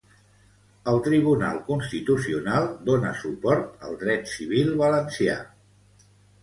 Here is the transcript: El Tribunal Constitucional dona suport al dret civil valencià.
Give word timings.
El 0.93 0.95
Tribunal 1.07 1.59
Constitucional 1.67 2.67
dona 2.89 3.13
suport 3.21 3.87
al 3.91 3.97
dret 4.07 4.29
civil 4.35 4.75
valencià. 4.85 5.39